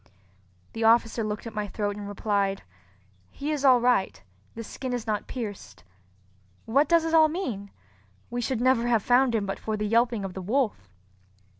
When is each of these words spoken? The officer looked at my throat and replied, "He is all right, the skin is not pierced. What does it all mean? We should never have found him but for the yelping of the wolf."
The 0.73 0.83
officer 0.83 1.23
looked 1.23 1.45
at 1.45 1.53
my 1.53 1.67
throat 1.67 1.95
and 1.95 2.07
replied, 2.07 2.63
"He 3.29 3.51
is 3.51 3.63
all 3.63 3.79
right, 3.79 4.19
the 4.55 4.63
skin 4.63 4.93
is 4.93 5.05
not 5.05 5.27
pierced. 5.27 5.83
What 6.65 6.89
does 6.89 7.05
it 7.05 7.13
all 7.13 7.29
mean? 7.29 7.69
We 8.31 8.41
should 8.41 8.61
never 8.61 8.87
have 8.87 9.03
found 9.03 9.35
him 9.35 9.45
but 9.45 9.59
for 9.59 9.77
the 9.77 9.85
yelping 9.85 10.25
of 10.25 10.33
the 10.33 10.41
wolf." 10.41 10.89